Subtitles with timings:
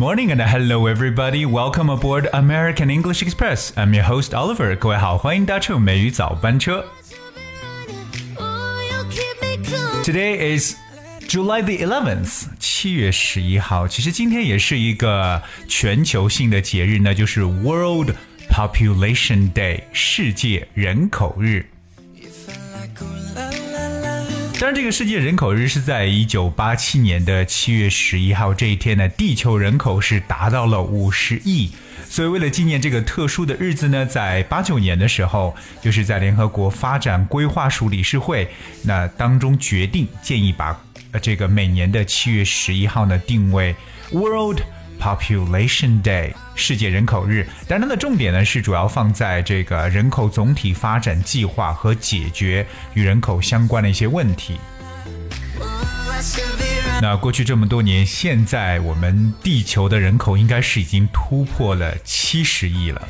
[0.00, 1.44] morning and hello everybody.
[1.44, 3.74] Welcome aboard American English Express.
[3.76, 4.74] I'm your host Oliver.
[4.74, 6.82] 各位好，欢迎搭乘美语早班车。
[10.02, 10.76] Today is
[11.28, 13.86] July the 11th，七月十一号。
[13.86, 18.12] 其实今天也是一个全球性的节日，那就是 World
[18.48, 21.66] Population Day，世界人口日。
[24.61, 31.71] 当然，这个世界人口日是在一九八七年的七月十一号这一天呢，地球人口是达到了五十亿。
[32.07, 38.47] 所以，为了纪念这个特殊的日子呢，在八九年的时候，就是在联合国发展规划署理事会
[38.83, 40.79] 那当中决定，建议把
[41.11, 43.75] 呃这个每年的七月十一号呢定为
[44.11, 44.59] World。
[45.01, 54.57] Population Day 世界人口日，但它的重点呢是主要放在这个人口总体发展计划和解决与人口相关的一些问题。
[57.01, 63.07] 那过去这么多年，现在我们地球的人口应该是已经突破了七十亿了。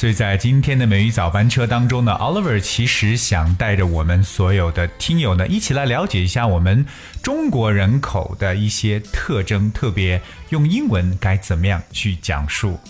[0.00, 6.86] 所以在今天的美语早班车当中呢，Oliver 其实想带着我们所有的听友呢，一起来了解一下我们
[7.22, 12.80] 中国人口的一些特征，特别用英文该怎么样去讲述。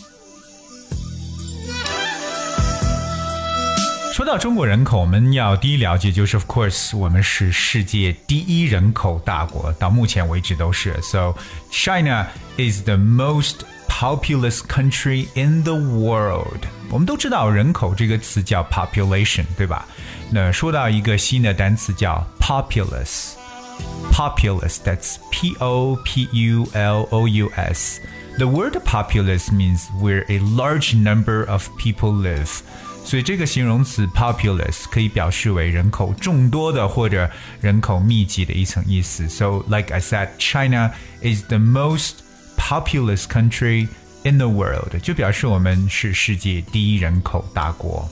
[4.12, 10.96] 说到中国人口，我们要第一了解就是，of course，我们是世界第一人口大国，到目前为止都是。
[11.02, 11.34] So
[11.72, 13.54] China is the most
[13.89, 16.65] populous country in the world。
[16.89, 19.87] 我们都知道人口这个词叫 population，对吧？
[20.31, 27.99] 那说到一个新的单词叫 populous。populous that's P O P U L O U S.
[28.37, 32.61] The word populous means where a large number of people live.
[33.03, 37.29] 所以这个形容词 populous 可以表示为人口众多的或者
[37.61, 39.27] 人口密集的一层意思。
[39.27, 42.19] So like I said, China is the most
[42.70, 43.88] populous country
[44.22, 48.08] in the world，就表示我们是世界第一人口大国。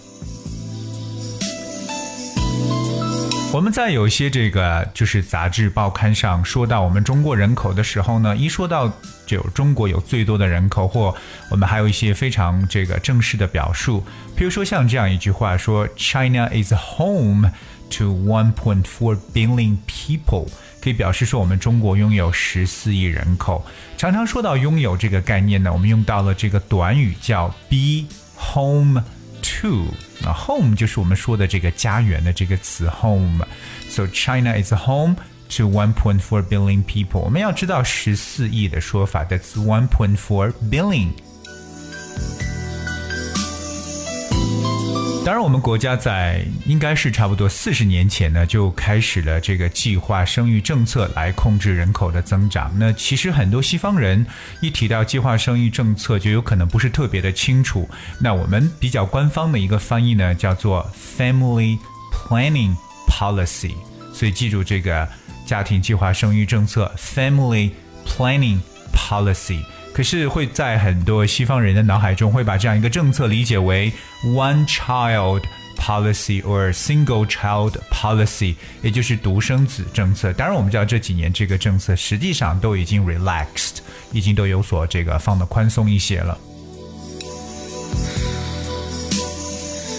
[3.52, 8.92] 我们在有些这个就是杂志报刊上说到我们中国人口的时候呢，一说到
[9.24, 11.14] 就中国有最多的人口，或
[11.52, 14.02] 我们还有一些非常这个正式的表述，
[14.36, 17.48] 比如说像这样一句话说：“China is home
[17.89, 20.47] to 1.4 billion people。”
[20.81, 23.65] 可以表示说，我们中国拥有十四亿人口。
[23.97, 28.05] 常常说到拥有这个概念呢，我们用到了这个短语叫 be
[28.37, 29.01] home
[29.41, 29.85] to。
[30.25, 35.15] 啊，home 就是我们说的这个家园的这个词 home。So China is home
[35.55, 37.19] to 1.4 billion people。
[37.19, 41.09] 我们要知道十四亿的说法，that's 1.4 billion。
[45.28, 52.72] 当然，我们国家在应该是差不多四十年前呢，就开始了这个计划生育政策来控制人口的增长。
[52.78, 54.24] 那其实很多西方人
[54.62, 57.86] 一提到计划生育政策，就有可能不是特别的清楚。
[58.18, 61.78] 那我们比较官方的一个翻译呢，叫做 Family
[62.10, 62.74] Planning
[63.06, 63.74] Policy。
[64.14, 65.06] 所以记住这个
[65.44, 67.72] 家庭计划生育政策 Family
[68.06, 68.60] Planning
[68.94, 69.62] Policy。
[69.98, 73.92] 可是会在很多西方人的脑海中会把这样一个政策理解为
[74.26, 75.42] one child
[75.76, 80.32] policy or single child policy，也就是独生子政策。
[80.32, 83.78] 当然，我们知道这几年这个政策实际上都已经 relaxed，
[84.12, 86.38] 已经都有所这个放的宽松一些了。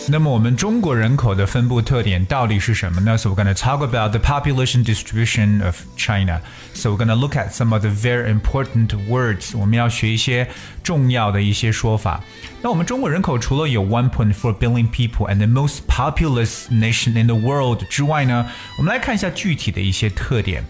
[0.09, 3.16] 那么我们中国人口的分布特点到底是什么呢？
[3.16, 6.43] So we're going to talk about the population distribution of China.
[6.75, 9.56] So we're going to look at some of the very important words.
[9.56, 10.47] 我们要学一些
[10.82, 12.22] 重要的一些说法。
[12.60, 18.46] 那我们中国人口除了有1.4 billion people and the most populous nation in the world 之外呢，
[18.76, 20.62] 我们来看一下具体的一些特点。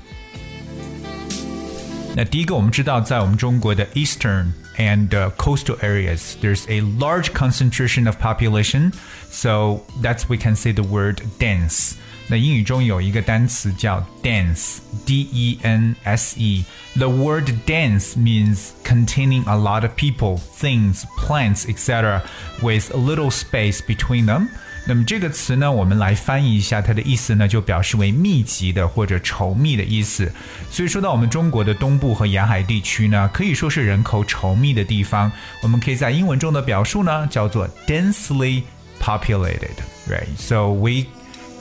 [2.16, 8.92] 那第一个，我们知道在我们中国的 Eastern and uh, coastal areas, there's a large concentration of population.
[9.30, 11.96] So that's we can say the word dense.
[12.26, 21.04] 那英语中有一个单词叫 dense，d e n s e。The word dense means containing a lot of people, things,
[21.18, 22.22] plants, etc.,
[22.62, 24.48] with a little space between them.
[24.89, 30.31] 那么这个词呢，我们来翻译一下，它的意思呢，就表示为密集的或者稠密的意思。
[30.71, 35.31] 所以说到我们中国的东部和沿海地区呢，可以说是人口稠密的地方。
[35.61, 38.63] 我们可以在英文中的表述呢，叫做 densely
[38.99, 39.77] populated,
[40.09, 40.25] right?
[40.39, 41.05] So we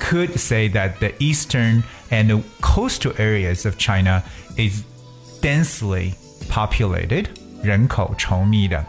[0.01, 4.23] could say that the eastern and coastal areas of China
[4.57, 4.81] is
[5.43, 6.15] densely
[6.51, 7.27] populated,
[7.63, 8.83] 人口稠密的。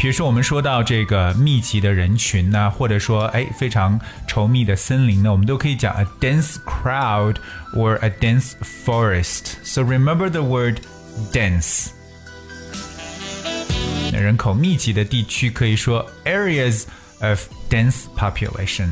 [0.00, 7.36] 比如说，我们说到这个密集的人群呢，或者说哎非常稠密的森林呢，我们都可以讲 a dense crowd
[7.74, 8.52] or a dense
[8.86, 9.56] forest.
[9.62, 10.78] So remember the word
[11.30, 11.88] dense.
[14.10, 16.84] 人口密集的地区可以说 areas
[17.20, 18.88] of dense population.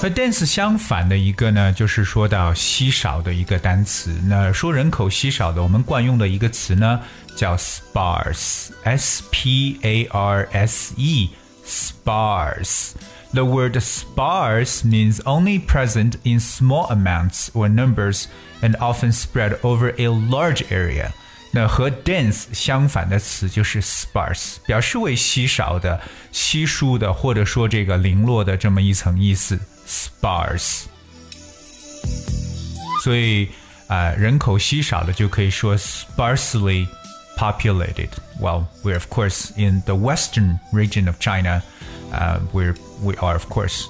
[0.00, 4.10] 和 dense 相反的一个呢，就是说到稀少的一个单词。
[4.26, 7.00] 那说人口稀少的，我们惯用的一个词呢，
[7.34, 17.68] 叫 sparse，s p a r s e，sparse。The word sparse means only present in small amounts or
[17.68, 18.26] numbers
[18.60, 21.12] and often spread over a large area.
[21.50, 26.00] 那和 dense 相反的词就是 sparse，表示为稀少的、
[26.32, 29.58] 稀疏的，或者说这个零落的这么一层意思。
[29.86, 30.84] sparse。
[33.02, 33.46] 所以
[33.86, 36.88] 啊、呃，人口稀少的就可以说 sparsely
[37.36, 38.08] populated.
[38.40, 41.62] Well, we're of course in the western region of China.
[42.10, 43.84] Uh, we're we are of course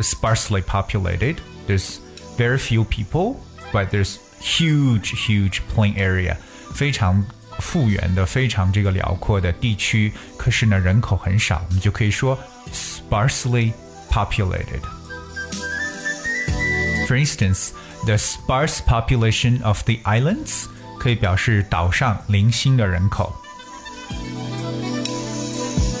[0.00, 1.36] sparsely populated.
[1.66, 1.98] There's
[2.36, 3.36] very few people,
[3.72, 6.38] but there's huge, huge plain area.
[6.74, 7.24] 非常
[7.60, 12.38] 复原的、非常这个辽阔的地区，可是呢人口很少，我们就可以说
[12.72, 13.72] sparsely
[14.10, 14.80] populated.
[17.06, 17.70] For instance,
[18.06, 20.64] the sparse population of the islands
[20.98, 23.34] 可以表示岛上零星的人口。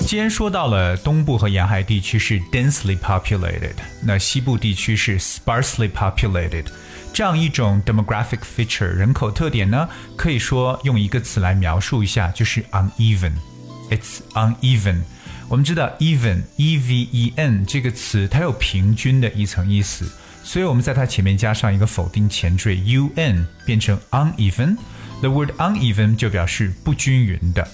[0.06, 6.66] 既然说到了东部和沿海地区是 densely populated，那西部地区是 sparsely populated，
[7.12, 15.02] 这样一种 demographic feature 人口特点呢，可以说用一个词来描述一下，就是 uneven。It's uneven。
[15.48, 20.10] 我们知道 even e v e n 这个词，它有平均的一层意思，
[20.42, 27.68] 所以我们在它前面加上一个否定前缀 u n，变成 uneven。The word uneven 就表示不均匀的。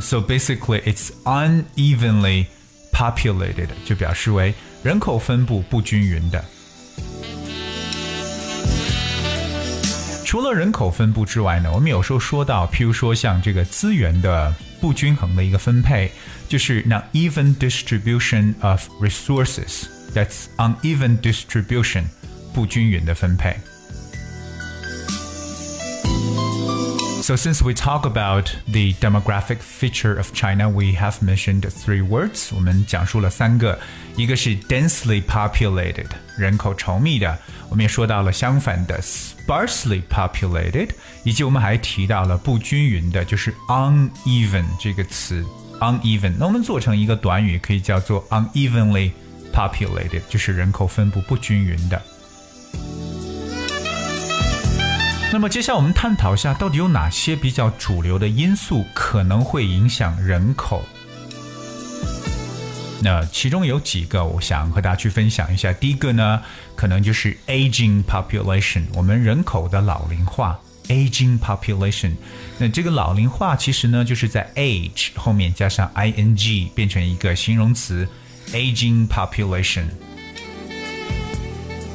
[0.00, 2.46] So basically, it's unevenly
[2.92, 6.44] populated，就表示为人口分布不均匀的。
[10.33, 14.51] 除了人口分布之外呢，我们有时候说到，譬如说像这个资源的
[14.81, 16.09] 不均衡的一个分配，
[16.49, 19.83] 就是那 even distribution of resources.
[20.15, 22.05] That's uneven distribution，
[22.51, 23.55] 不均匀的分配。
[27.22, 32.54] So since we talk about the demographic feature of China, we have mentioned three words.
[32.54, 33.78] 我们讲述了三个，
[34.16, 36.06] 一个是 densely populated，
[36.38, 37.38] 人口稠密的。
[37.68, 40.88] 我们也说到了相反的 sparsely populated，
[41.22, 45.44] 以及我们还提到了不均匀的，就是 uneven 这个词
[45.80, 46.32] uneven。
[46.38, 49.10] 那我们做成一个短语，可以叫做 unevenly
[49.52, 52.00] populated，就是人口分布不均匀的。
[55.33, 60.83] 那么接下来我们探讨一下，到底有哪些比较主流的因素可能会影响人口？
[63.01, 65.73] 那其中有几个，我想和大家去分享一下。
[65.73, 66.39] 第一个呢，
[66.75, 70.59] 可能就是 aging population，我们人口的老龄化。
[70.89, 72.11] aging population，
[72.59, 78.07] 那这个老龄化其实呢，就是在 age 后面加上 ing，变成一个形容词
[78.51, 79.85] aging population。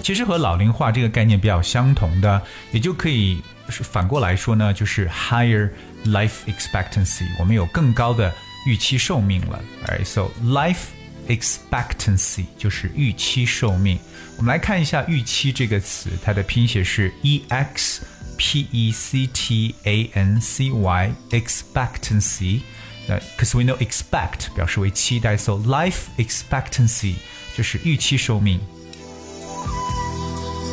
[0.08, 2.42] 其实和老龄化这个概念比较相同的，
[2.72, 5.70] 也就可以反过来说呢，就是 higher
[6.06, 8.34] life expectancy，我们有更高的
[8.68, 9.64] 预期寿命了。
[9.86, 10.88] Alright，so life
[11.30, 13.98] expectancy 就是预期寿命。
[14.38, 18.06] 我们来看一下预期这个词，它的拼写是 e x
[18.38, 22.60] p e c t a n c y expectancy。
[23.08, 27.16] 那 cause we know expect 表示为期待，so life expectancy
[27.56, 28.60] 就是预期寿命。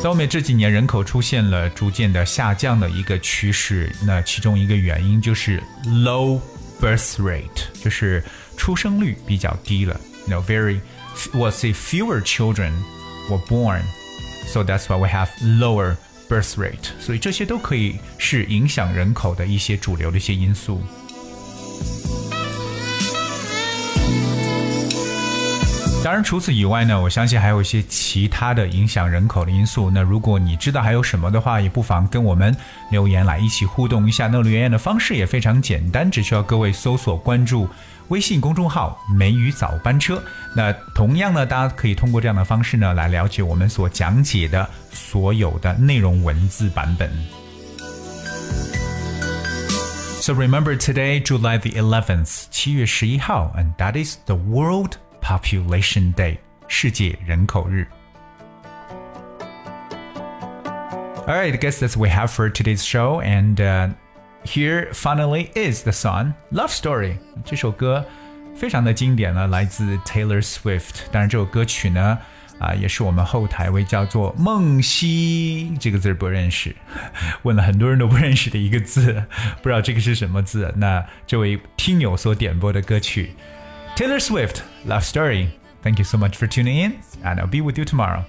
[0.06, 3.90] 欧美这几年，人口出现了逐渐的下降的一个趋势。
[4.04, 6.40] 那其中一个原因就是 low
[6.80, 8.22] birth rate，就是
[8.56, 10.00] 出生率比较低了。
[10.28, 10.80] No, very,
[11.32, 12.72] well, say fewer children
[13.28, 13.82] were born,
[14.46, 15.96] so that's why we have lower
[16.28, 16.90] birth rate.
[17.00, 20.80] 所以这些都可以是影响人口的一些主流的一些因素。
[26.06, 29.90] 当然，除此以外呢，我相信还有一些其他的影响人口的因素。
[29.90, 32.56] 那如果你知道还有什么的话，也不妨跟我们
[32.92, 34.28] 留言来一起互动一下。
[34.28, 37.68] 那留言的方式也非常简单，只需要各位搜索关注。
[38.06, 40.22] 微信公众号“美语早班车”，
[40.54, 47.10] 那同样呢，大家可以通过这样的方式呢，来了解我们所讲解的所有的内容文字版本。
[50.20, 54.92] So remember today, July the 11th，七月十一号，and that is the World
[55.25, 57.87] Population Day 世界人口日。
[61.27, 63.21] All right, I guess that's what we have for today's show.
[63.21, 63.93] And uh,
[64.43, 67.17] Here finally is the song Love Story。
[67.45, 68.03] 这首歌
[68.55, 71.03] 非常的经典呢，来自 Taylor Swift。
[71.11, 72.17] 当然，这首歌曲呢，
[72.57, 76.75] 啊，也是我们后台位叫做梦溪这个字不认识，
[77.43, 79.23] 问了很多人都不认识的一个字，
[79.61, 80.73] 不知道这个是什么字。
[80.77, 83.35] 那这位听友所点播的歌曲
[83.96, 85.48] Taylor Swift Love Story.
[85.80, 88.26] Thank you so much for tuning in, and I'll be with you tomorrow.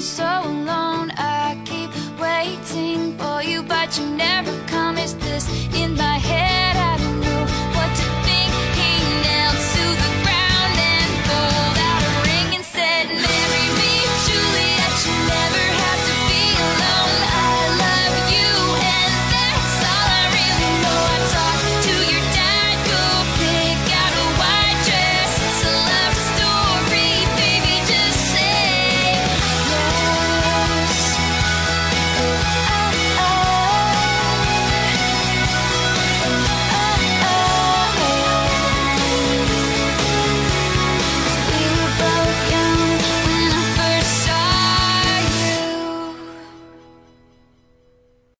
[0.00, 1.10] So alone.
[1.16, 4.96] I keep waiting for you, but you never come.
[4.98, 6.57] Is this in my head?